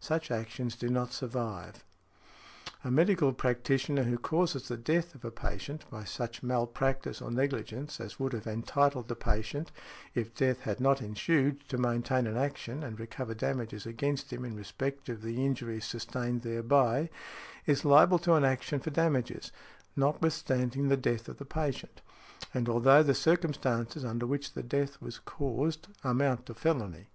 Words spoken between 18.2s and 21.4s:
an action for damages, notwithstanding the death of